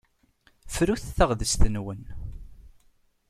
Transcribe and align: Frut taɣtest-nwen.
Frut 0.75 1.03
taɣtest-nwen. 1.17 2.01